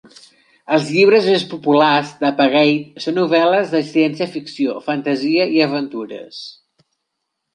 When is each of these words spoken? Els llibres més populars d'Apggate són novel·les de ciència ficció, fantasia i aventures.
Els 0.75 0.85
llibres 0.93 1.25
més 1.31 1.43
populars 1.51 2.13
d'Apggate 2.21 3.03
són 3.05 3.17
novel·les 3.19 3.75
de 3.75 3.83
ciència 3.91 4.27
ficció, 4.37 4.73
fantasia 4.89 5.47
i 5.59 5.61
aventures. 5.67 6.41